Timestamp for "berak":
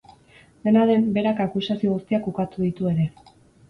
1.19-1.43